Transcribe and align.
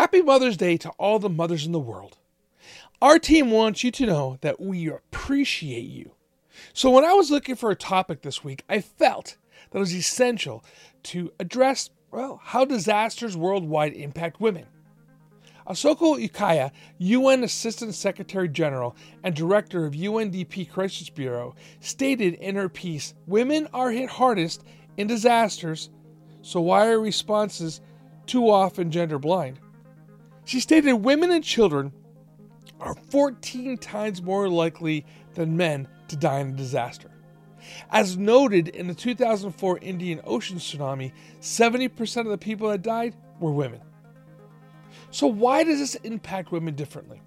Happy 0.00 0.22
Mother's 0.22 0.56
Day 0.56 0.78
to 0.78 0.88
all 0.92 1.18
the 1.18 1.28
mothers 1.28 1.66
in 1.66 1.72
the 1.72 1.78
world. 1.78 2.16
Our 3.02 3.18
team 3.18 3.50
wants 3.50 3.84
you 3.84 3.90
to 3.90 4.06
know 4.06 4.38
that 4.40 4.58
we 4.58 4.88
appreciate 4.88 5.90
you. 5.90 6.12
So, 6.72 6.88
when 6.88 7.04
I 7.04 7.12
was 7.12 7.30
looking 7.30 7.54
for 7.54 7.70
a 7.70 7.76
topic 7.76 8.22
this 8.22 8.42
week, 8.42 8.64
I 8.66 8.80
felt 8.80 9.36
that 9.70 9.76
it 9.76 9.78
was 9.78 9.94
essential 9.94 10.64
to 11.02 11.34
address, 11.38 11.90
well, 12.10 12.40
how 12.42 12.64
disasters 12.64 13.36
worldwide 13.36 13.92
impact 13.92 14.40
women. 14.40 14.64
Asako 15.68 16.18
Okai, 16.26 16.70
UN 16.96 17.44
Assistant 17.44 17.94
Secretary 17.94 18.48
General 18.48 18.96
and 19.22 19.34
Director 19.34 19.84
of 19.84 19.92
UNDP 19.92 20.70
Crisis 20.70 21.10
Bureau, 21.10 21.54
stated 21.80 22.32
in 22.32 22.56
her 22.56 22.70
piece 22.70 23.12
Women 23.26 23.68
are 23.74 23.90
hit 23.90 24.08
hardest 24.08 24.64
in 24.96 25.08
disasters, 25.08 25.90
so 26.40 26.62
why 26.62 26.86
are 26.86 26.98
responses 26.98 27.82
too 28.24 28.48
often 28.48 28.90
gender 28.90 29.18
blind? 29.18 29.60
She 30.44 30.60
stated 30.60 30.94
women 30.94 31.30
and 31.30 31.44
children 31.44 31.92
are 32.80 32.94
14 33.10 33.78
times 33.78 34.22
more 34.22 34.48
likely 34.48 35.04
than 35.34 35.56
men 35.56 35.86
to 36.08 36.16
die 36.16 36.40
in 36.40 36.50
a 36.50 36.56
disaster. 36.56 37.10
As 37.90 38.16
noted 38.16 38.68
in 38.68 38.88
the 38.88 38.94
2004 38.94 39.78
Indian 39.82 40.20
Ocean 40.24 40.56
tsunami, 40.56 41.12
70% 41.40 42.20
of 42.20 42.28
the 42.28 42.38
people 42.38 42.68
that 42.70 42.82
died 42.82 43.14
were 43.38 43.52
women. 43.52 43.80
So, 45.10 45.26
why 45.26 45.64
does 45.64 45.78
this 45.78 45.94
impact 45.96 46.52
women 46.52 46.74
differently? 46.74 47.20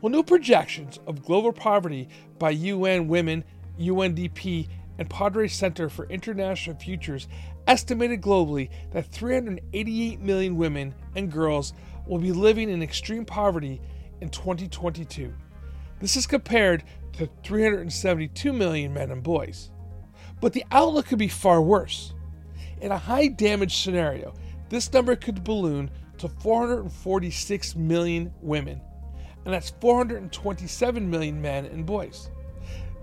Well, 0.00 0.10
new 0.10 0.22
projections 0.22 1.00
of 1.06 1.24
global 1.24 1.52
poverty 1.52 2.08
by 2.38 2.50
UN 2.50 3.08
Women, 3.08 3.44
UNDP, 3.78 4.68
and 4.98 5.10
Pardee 5.10 5.48
Center 5.48 5.88
for 5.88 6.06
International 6.06 6.76
Futures 6.76 7.26
estimated 7.66 8.20
globally 8.20 8.68
that 8.92 9.06
388 9.06 10.20
million 10.20 10.56
women 10.56 10.94
and 11.16 11.32
girls 11.32 11.72
will 12.06 12.18
be 12.18 12.32
living 12.32 12.70
in 12.70 12.82
extreme 12.82 13.24
poverty 13.24 13.80
in 14.20 14.28
2022. 14.28 15.32
This 16.00 16.16
is 16.16 16.26
compared 16.26 16.84
to 17.14 17.28
372 17.44 18.52
million 18.52 18.92
men 18.92 19.10
and 19.10 19.22
boys. 19.22 19.70
But 20.40 20.52
the 20.52 20.64
outlook 20.70 21.06
could 21.06 21.18
be 21.18 21.28
far 21.28 21.62
worse. 21.62 22.12
In 22.80 22.92
a 22.92 22.98
high 22.98 23.28
damage 23.28 23.76
scenario, 23.76 24.34
this 24.68 24.92
number 24.92 25.16
could 25.16 25.44
balloon 25.44 25.90
to 26.18 26.28
446 26.28 27.76
million 27.76 28.32
women, 28.40 28.80
and 29.44 29.54
that's 29.54 29.70
427 29.80 31.08
million 31.08 31.40
men 31.40 31.66
and 31.66 31.86
boys. 31.86 32.30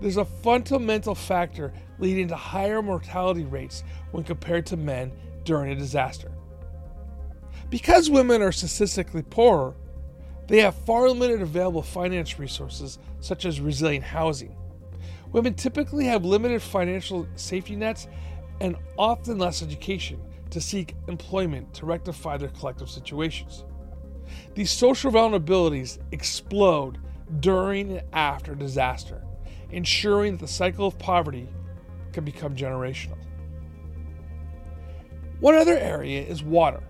There's 0.00 0.16
a 0.16 0.24
fundamental 0.24 1.14
factor 1.14 1.72
leading 1.98 2.28
to 2.28 2.36
higher 2.36 2.82
mortality 2.82 3.44
rates 3.44 3.84
when 4.10 4.24
compared 4.24 4.66
to 4.66 4.76
men 4.76 5.12
during 5.44 5.70
a 5.70 5.76
disaster. 5.76 6.32
Because 7.72 8.10
women 8.10 8.42
are 8.42 8.52
statistically 8.52 9.22
poorer, 9.22 9.72
they 10.46 10.58
have 10.58 10.74
far 10.74 11.08
limited 11.08 11.40
available 11.40 11.80
finance 11.80 12.38
resources, 12.38 12.98
such 13.20 13.46
as 13.46 13.62
resilient 13.62 14.04
housing. 14.04 14.54
Women 15.32 15.54
typically 15.54 16.04
have 16.04 16.22
limited 16.22 16.60
financial 16.60 17.26
safety 17.36 17.74
nets 17.74 18.08
and 18.60 18.76
often 18.98 19.38
less 19.38 19.62
education, 19.62 20.20
to 20.50 20.60
seek 20.60 20.94
employment 21.08 21.72
to 21.72 21.86
rectify 21.86 22.36
their 22.36 22.50
collective 22.50 22.90
situations. 22.90 23.64
These 24.54 24.70
social 24.70 25.10
vulnerabilities 25.10 25.96
explode 26.12 26.98
during 27.40 27.92
and 27.92 28.06
after 28.12 28.54
disaster, 28.54 29.24
ensuring 29.70 30.32
that 30.32 30.40
the 30.42 30.52
cycle 30.52 30.88
of 30.88 30.98
poverty 30.98 31.48
can 32.12 32.26
become 32.26 32.54
generational. 32.54 33.16
One 35.40 35.54
other 35.54 35.78
area 35.78 36.20
is 36.20 36.42
water. 36.42 36.82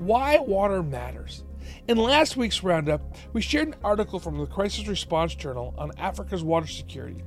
Why 0.00 0.38
water 0.38 0.82
matters. 0.82 1.44
In 1.86 1.98
last 1.98 2.34
week's 2.34 2.62
roundup, 2.62 3.02
we 3.34 3.42
shared 3.42 3.68
an 3.68 3.74
article 3.84 4.18
from 4.18 4.38
the 4.38 4.46
Crisis 4.46 4.88
Response 4.88 5.34
Journal 5.34 5.74
on 5.76 5.92
Africa's 5.98 6.42
water 6.42 6.66
security. 6.66 7.22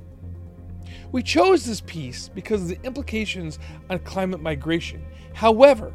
We 1.12 1.22
chose 1.22 1.66
this 1.66 1.82
piece 1.82 2.30
because 2.30 2.64
of 2.64 2.70
the 2.70 2.80
implications 2.84 3.60
on 3.92 4.00
climate 4.00 4.42
migration 4.42 5.06
However, 5.34 5.94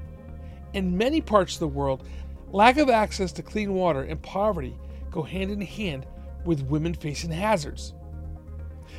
in 0.73 0.97
many 0.97 1.21
parts 1.21 1.55
of 1.55 1.61
the 1.61 1.67
world, 1.67 2.07
lack 2.53 2.77
of 2.77 2.89
access 2.89 3.33
to 3.33 3.43
clean 3.43 3.75
water 3.75 4.03
and 4.03 4.23
poverty 4.23 4.79
go 5.11 5.23
hand 5.23 5.51
in 5.51 5.61
hand 5.61 6.07
with 6.45 6.63
women 6.63 6.95
facing 6.95 7.33
hazards. 7.33 7.93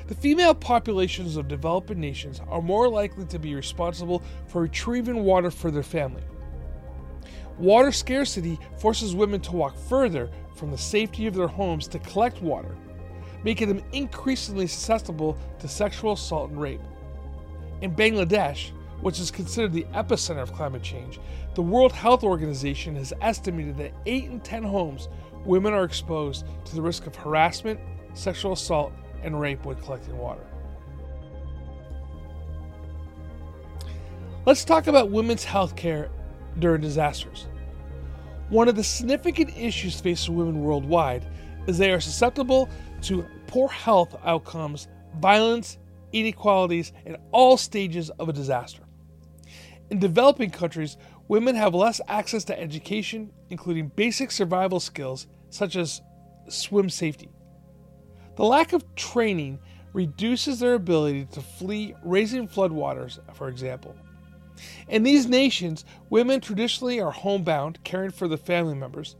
The 0.07 0.15
female 0.15 0.53
populations 0.53 1.37
of 1.37 1.47
developing 1.47 2.01
nations 2.01 2.41
are 2.49 2.61
more 2.61 2.89
likely 2.89 3.23
to 3.27 3.39
be 3.39 3.55
responsible 3.55 4.21
for 4.47 4.63
retrieving 4.63 5.23
water 5.23 5.49
for 5.49 5.71
their 5.71 5.81
family. 5.81 6.23
Water 7.59 7.91
scarcity 7.91 8.57
forces 8.77 9.13
women 9.13 9.41
to 9.41 9.51
walk 9.51 9.77
further 9.77 10.29
from 10.55 10.71
the 10.71 10.77
safety 10.77 11.27
of 11.27 11.35
their 11.35 11.47
homes 11.47 11.89
to 11.89 11.99
collect 11.99 12.41
water, 12.41 12.75
making 13.43 13.67
them 13.67 13.83
increasingly 13.91 14.65
susceptible 14.65 15.37
to 15.59 15.67
sexual 15.67 16.13
assault 16.13 16.51
and 16.51 16.61
rape. 16.61 16.81
In 17.81 17.93
Bangladesh, 17.93 18.71
which 19.01 19.19
is 19.19 19.29
considered 19.29 19.73
the 19.73 19.85
epicenter 19.93 20.41
of 20.41 20.53
climate 20.53 20.83
change, 20.83 21.19
the 21.55 21.61
World 21.61 21.91
Health 21.91 22.23
Organization 22.23 22.95
has 22.95 23.11
estimated 23.21 23.77
that 23.77 23.93
8 24.05 24.23
in 24.25 24.39
10 24.39 24.63
homes 24.63 25.09
women 25.43 25.73
are 25.73 25.83
exposed 25.83 26.45
to 26.63 26.75
the 26.75 26.81
risk 26.81 27.07
of 27.07 27.15
harassment, 27.15 27.79
sexual 28.13 28.53
assault, 28.53 28.93
and 29.21 29.39
rape 29.39 29.65
when 29.65 29.75
collecting 29.77 30.17
water. 30.17 30.45
Let's 34.45 34.63
talk 34.63 34.87
about 34.87 35.11
women's 35.11 35.43
health 35.43 35.75
care 35.75 36.09
during 36.57 36.81
disasters. 36.81 37.47
One 38.49 38.67
of 38.67 38.75
the 38.75 38.83
significant 38.83 39.55
issues 39.55 39.99
facing 39.99 40.35
women 40.35 40.61
worldwide 40.61 41.25
is 41.67 41.77
they 41.77 41.91
are 41.91 41.99
susceptible 41.99 42.67
to 43.03 43.23
poor 43.45 43.69
health 43.69 44.15
outcomes, 44.25 44.87
violence, 45.19 45.77
inequalities 46.13 46.91
in 47.05 47.15
all 47.31 47.57
stages 47.57 48.09
of 48.11 48.27
a 48.27 48.33
disaster. 48.33 48.81
In 49.91 49.99
developing 49.99 50.49
countries, 50.49 50.97
women 51.27 51.55
have 51.55 51.75
less 51.75 52.01
access 52.07 52.43
to 52.45 52.59
education, 52.59 53.31
including 53.51 53.89
basic 53.89 54.31
survival 54.31 54.79
skills 54.79 55.27
such 55.51 55.75
as 55.75 56.01
swim 56.47 56.89
safety. 56.89 57.29
The 58.35 58.45
lack 58.45 58.73
of 58.73 58.83
training 58.95 59.59
reduces 59.93 60.59
their 60.59 60.73
ability 60.73 61.25
to 61.33 61.41
flee 61.41 61.93
raising 62.03 62.47
floodwaters, 62.47 63.19
for 63.35 63.47
example. 63.47 63.95
In 64.87 65.03
these 65.03 65.27
nations, 65.27 65.85
women 66.09 66.41
traditionally 66.41 66.99
are 66.99 67.11
homebound, 67.11 67.83
caring 67.83 68.11
for 68.11 68.27
the 68.27 68.37
family 68.37 68.75
members. 68.75 69.15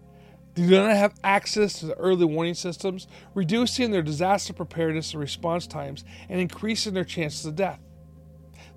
They 0.55 0.67
do 0.67 0.81
not 0.81 0.95
have 0.95 1.13
access 1.23 1.79
to 1.79 1.85
the 1.85 1.95
early 1.95 2.25
warning 2.25 2.53
systems, 2.53 3.07
reducing 3.33 3.91
their 3.91 4.01
disaster 4.01 4.53
preparedness 4.53 5.13
and 5.13 5.21
response 5.21 5.67
times 5.67 6.03
and 6.27 6.41
increasing 6.41 6.93
their 6.93 7.05
chances 7.05 7.45
of 7.45 7.55
death. 7.55 7.79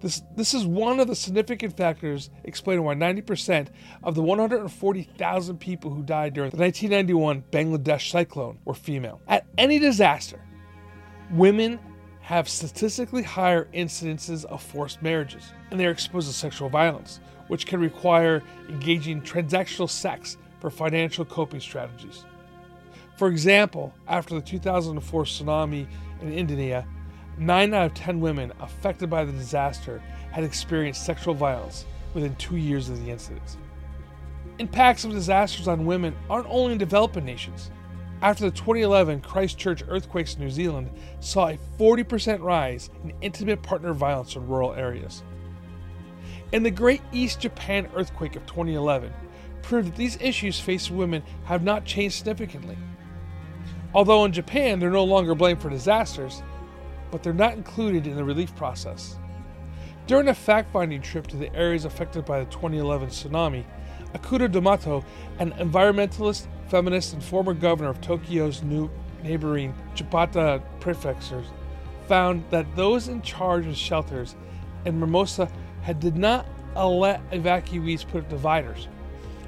This, 0.00 0.21
this 0.37 0.53
is 0.53 0.67
one 0.67 0.99
of 0.99 1.06
the 1.06 1.15
significant 1.15 1.77
factors 1.77 2.28
explaining 2.45 2.84
why 2.84 2.94
90% 2.94 3.69
of 4.03 4.17
the 4.17 4.23
140,000 4.23 5.59
people 5.59 5.93
who 5.93 6.03
died 6.03 6.34
during 6.34 6.50
the 6.50 6.56
1991 6.56 7.44
Bangladesh 7.53 8.11
cyclone 8.11 8.59
were 8.65 8.75
female. 8.75 9.21
At 9.29 9.47
any 9.56 9.79
disaster, 9.79 10.41
women 11.31 11.79
have 12.32 12.48
statistically 12.48 13.22
higher 13.22 13.69
incidences 13.75 14.44
of 14.47 14.62
forced 14.62 15.03
marriages, 15.03 15.53
and 15.70 15.78
they 15.78 15.87
are 15.87 15.91
exposed 15.91 16.28
to 16.28 16.34
sexual 16.34 16.69
violence, 16.69 17.20
which 17.48 17.66
can 17.66 17.81
require 17.81 18.43
engaging 18.69 19.20
transactional 19.20 19.88
sex 19.88 20.37
for 20.60 20.70
financial 20.70 21.25
coping 21.25 21.60
strategies. 21.60 22.25
For 23.16 23.28
example, 23.28 23.93
after 24.09 24.34
the 24.34 24.41
2004 24.41 25.25
tsunami 25.25 25.87
in 26.20 26.32
Indonesia, 26.32 26.87
Nine 27.38 27.72
out 27.72 27.87
of 27.87 27.94
10 27.94 28.20
women 28.20 28.53
affected 28.60 29.09
by 29.09 29.25
the 29.25 29.32
disaster 29.32 30.03
had 30.31 30.44
experienced 30.44 31.04
sexual 31.04 31.34
violence 31.34 31.87
within 32.14 32.37
two 32.37 32.56
years 32.56 32.88
of 32.91 33.03
the 33.03 33.10
incident. 33.10 33.56
Impacts 34.59 35.04
of 35.04 35.12
disasters 35.12 35.66
on 35.66 35.87
women 35.87 36.14
aren't 36.28 36.47
only 36.49 36.73
in 36.73 36.78
developing 36.78 37.25
nations. 37.25 37.70
After 38.23 38.45
the 38.45 38.57
2011 38.57 39.21
Christchurch 39.21 39.83
earthquakes 39.89 40.35
in 40.35 40.43
New 40.43 40.51
Zealand 40.51 40.91
saw 41.19 41.49
a 41.49 41.59
40% 41.77 42.41
rise 42.41 42.89
in 43.03 43.13
intimate 43.21 43.63
partner 43.63 43.93
violence 43.93 44.37
in 44.37 44.47
rural 44.47 44.75
areas. 44.75 45.25
And 46.53 46.65
the 46.65 46.71
Great 46.71 47.03
East 47.11 47.41
Japan 47.41 47.89
earthquake 47.97 48.37
of 48.37 48.47
2011 48.47 49.13
proved 49.63 49.89
that 49.89 49.97
these 49.97 50.17
issues 50.21 50.61
facing 50.61 50.97
women 50.97 51.25
have 51.47 51.65
not 51.65 51.85
changed 51.85 52.15
significantly. 52.15 52.79
Although 53.93 54.25
in 54.25 54.33
Japan 54.33 54.79
they're 54.79 54.89
no 54.89 55.03
longer 55.03 55.35
blamed 55.35 55.61
for 55.61 55.69
disasters, 55.69 56.45
but 57.11 57.25
they're 57.25 57.33
not 57.33 57.55
included 57.55 58.07
in 58.07 58.15
the 58.15 58.25
relief 58.25 58.55
process. 58.55 59.17
During 60.07 60.29
a 60.29 60.35
fact 60.35 60.73
finding 60.73 61.03
trip 61.03 61.27
to 61.29 61.37
the 61.37 61.53
areas 61.57 61.85
affected 61.85 62.25
by 62.25 62.39
the 62.39 62.51
2011 62.53 63.09
tsunami, 63.09 63.65
Akiko 64.15 64.49
Domoto, 64.49 65.05
an 65.41 65.53
environmentalist, 65.53 66.47
feminist, 66.73 67.13
and 67.13 67.23
former 67.23 67.53
governor 67.53 67.91
of 67.91 68.01
Tokyo's 68.01 68.63
new 68.63 68.91
neighboring 69.23 69.75
Chibata 69.95 70.63
prefecture, 70.81 71.45
found 72.09 72.43
that 72.49 72.65
those 72.75 73.09
in 73.09 73.21
charge 73.21 73.67
of 73.67 73.77
shelters 73.77 74.35
in 74.87 74.99
Mimosa 74.99 75.51
had 75.83 76.01
did 76.01 76.17
not 76.17 76.47
let 76.75 77.31
evacuees 77.31 78.09
put 78.09 78.25
up 78.25 78.31
dividers. 78.31 78.89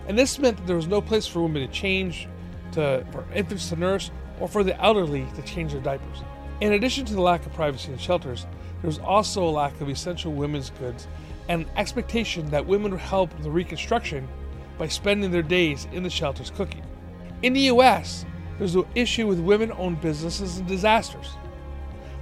And 0.07 0.19
this 0.19 0.39
meant 0.39 0.59
that 0.59 0.67
there 0.67 0.77
was 0.77 0.87
no 0.87 1.01
place 1.01 1.27
for 1.27 1.41
women 1.41 1.67
to 1.67 1.73
change, 1.73 2.29
to, 2.73 3.07
for 3.11 3.25
infants 3.35 3.71
to 3.71 3.77
nurse, 3.77 4.11
or 4.39 4.47
for 4.47 4.63
the 4.63 4.79
elderly 4.79 5.27
to 5.35 5.43
change 5.43 5.73
their 5.73 5.81
diapers. 5.81 6.23
In 6.61 6.75
addition 6.75 7.07
to 7.07 7.15
the 7.15 7.23
lack 7.23 7.47
of 7.47 7.55
privacy 7.55 7.91
in 7.91 7.97
shelters, 7.97 8.47
there 8.83 8.89
was 8.89 8.99
also 8.99 9.45
a 9.45 9.49
lack 9.49 9.81
of 9.81 9.89
essential 9.89 10.35
women's 10.35 10.69
goods 10.69 11.09
and 11.49 11.63
an 11.63 11.71
expectation 11.77 12.51
that 12.51 12.67
women 12.67 12.91
would 12.91 13.01
help 13.01 13.31
the 13.43 13.51
reconstruction 13.51 14.29
by 14.77 14.89
spending 14.89 15.31
their 15.31 15.43
days 15.43 15.89
in 15.91 16.03
the 16.03 16.11
shelters 16.11 16.51
cooking. 16.51 16.83
In 17.45 17.53
the 17.53 17.69
US, 17.75 18.25
there's 18.57 18.75
an 18.75 18.87
issue 18.95 19.27
with 19.27 19.39
women 19.39 19.71
owned 19.77 20.01
businesses 20.01 20.57
and 20.57 20.67
disasters. 20.67 21.37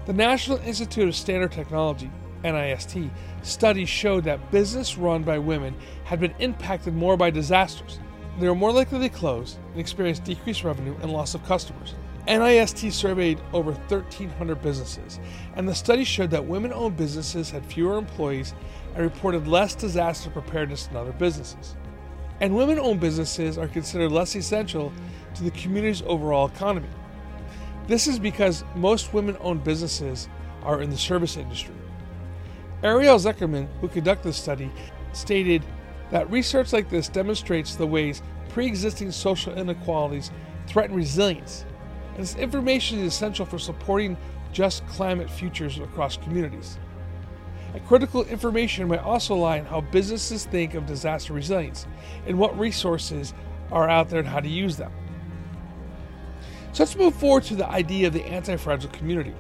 The 0.05 0.13
National 0.13 0.59
Institute 0.59 1.07
of 1.07 1.15
Standard 1.15 1.53
Technology, 1.53 2.11
NIST, 2.43 3.09
studies 3.43 3.89
showed 3.89 4.25
that 4.25 4.51
business 4.51 4.99
run 4.99 5.23
by 5.23 5.39
women 5.39 5.77
had 6.03 6.19
been 6.19 6.35
impacted 6.41 6.95
more 6.95 7.17
by 7.17 7.31
disasters. 7.31 8.01
They 8.41 8.49
were 8.49 8.57
more 8.57 8.73
likely 8.73 8.99
to 8.99 9.09
close 9.09 9.59
and 9.71 9.79
experience 9.79 10.19
decreased 10.19 10.65
revenue 10.65 10.97
and 11.03 11.13
loss 11.13 11.37
of 11.37 11.45
customers. 11.45 11.95
NIST 12.27 12.91
surveyed 12.91 13.41
over 13.53 13.71
1,300 13.71 14.61
businesses, 14.61 15.21
and 15.55 15.69
the 15.69 15.75
study 15.77 16.03
showed 16.03 16.31
that 16.31 16.47
women 16.47 16.73
owned 16.73 16.97
businesses 16.97 17.49
had 17.49 17.65
fewer 17.65 17.97
employees 17.97 18.55
and 18.97 19.05
reported 19.05 19.47
less 19.47 19.77
disaster 19.77 20.31
preparedness 20.31 20.89
than 20.89 20.97
other 20.97 21.13
businesses. 21.13 21.77
And 22.43 22.55
women 22.55 22.79
owned 22.79 23.01
businesses 23.01 23.57
are 23.57 23.69
considered 23.69 24.13
less 24.13 24.37
essential 24.37 24.93
to 25.35 25.43
the 25.43 25.51
community's 25.53 26.03
overall 26.03 26.49
economy. 26.49 26.91
This 27.87 28.07
is 28.07 28.19
because 28.19 28.65
most 28.77 29.15
women 29.15 29.39
owned 29.41 29.65
businesses 29.65 30.29
are 30.63 30.83
in 30.83 30.91
the 30.91 30.99
service 30.99 31.39
industry. 31.39 31.75
Ariel 32.83 33.17
Zuckerman, 33.17 33.69
who 33.81 33.89
conducted 33.89 34.29
the 34.29 34.35
study, 34.35 34.71
stated 35.15 35.65
that 36.11 36.31
research 36.31 36.75
like 36.75 36.91
this 36.91 37.09
demonstrates 37.09 37.77
the 37.77 37.87
ways 37.87 38.21
pre 38.51 38.67
existing 38.67 39.11
social 39.11 39.57
inequalities 39.57 40.31
threaten 40.67 40.95
resilience 40.95 41.65
and 42.15 42.23
this 42.23 42.37
information 42.37 42.99
is 42.99 43.15
essential 43.15 43.47
for 43.47 43.59
supporting 43.59 44.17
just 44.53 44.87
climate 44.87 45.31
futures 45.31 45.79
across 45.79 46.19
communities. 46.19 46.79
And 47.75 47.87
critical 47.87 48.25
information 48.25 48.89
might 48.89 49.01
also 49.01 49.35
lie 49.35 49.57
in 49.57 49.65
how 49.65 49.81
businesses 49.81 50.45
think 50.45 50.75
of 50.75 50.87
disaster 50.87 51.33
resilience 51.33 51.87
and 52.27 52.39
what 52.39 52.59
resources 52.59 53.33
are 53.71 53.89
out 53.89 54.11
there 54.11 54.19
and 54.19 54.29
how 54.29 54.41
to 54.41 54.49
use 54.49 54.77
them. 54.77 54.93
So 56.73 56.83
let's 56.83 56.97
move 56.97 57.15
forward 57.15 57.45
to 57.45 57.55
the 57.55 57.69
idea 57.69 58.09
of 58.09 58.13
the 58.13 58.25
anti 58.25 58.57
fragile 58.57 58.91
community. 58.91 59.35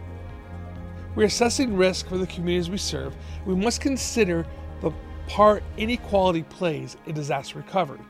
We're 1.14 1.26
assessing 1.26 1.76
risk 1.76 2.08
for 2.08 2.17
the 2.17 2.26
communities 2.26 2.70
we 2.70 2.79
serve. 2.79 3.14
We 3.44 3.55
must 3.55 3.81
consider 3.81 4.46
the 4.81 4.93
part 5.28 5.62
inequality 5.76 6.43
plays 6.44 6.96
in 7.06 7.14
disaster 7.14 7.58
recovery. 7.58 8.00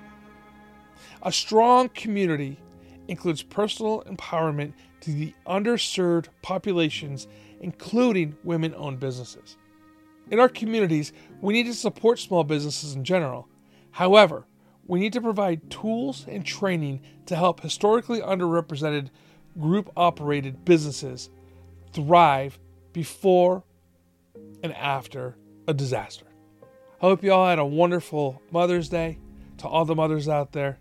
A 1.23 1.33
strong 1.33 1.89
community 1.91 2.59
includes 3.09 3.43
personal 3.43 4.03
empowerment 4.07 4.73
to 5.01 5.13
the 5.13 5.35
underserved 5.47 6.29
populations, 6.43 7.27
including 7.61 8.37
women 8.45 8.73
owned 8.77 9.01
businesses. 9.01 9.57
In 10.33 10.41
our 10.41 10.49
communities, 10.49 11.13
we 11.41 11.53
need 11.53 11.67
to 11.67 11.75
support 11.75 12.19
small 12.19 12.43
businesses 12.43 12.95
in 12.95 13.05
general. 13.05 13.49
However, 13.93 14.47
we 14.87 14.99
need 14.99 15.13
to 15.13 15.21
provide 15.21 15.71
tools 15.71 16.27
and 16.27 16.45
training 16.45 17.03
to 17.27 17.37
help 17.37 17.61
historically 17.61 18.21
underrepresented 18.21 19.11
group 19.61 19.93
operated 19.97 20.65
businesses 20.65 21.31
thrive 21.93 22.59
before 22.93 23.63
and 24.65 24.73
after 24.73 25.37
a 25.69 25.75
disaster. 25.75 26.27
I 27.01 27.07
hope 27.07 27.23
you 27.23 27.33
all 27.33 27.47
had 27.47 27.61
a 27.61 27.65
wonderful 27.65 28.43
Mother's 28.51 28.89
Day 28.89 29.19
to 29.59 29.69
all 29.69 29.85
the 29.85 29.95
mothers 29.95 30.29
out 30.29 30.51
there. 30.51 30.81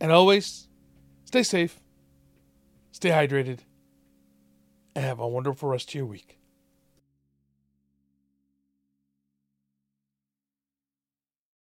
And 0.00 0.10
always 0.10 0.66
Stay 1.30 1.44
safe, 1.44 1.80
stay 2.90 3.10
hydrated, 3.10 3.60
and 4.96 5.04
have 5.04 5.20
a 5.20 5.28
wonderful 5.28 5.68
rest 5.68 5.90
of 5.90 5.94
your 5.94 6.06
week. 6.06 6.39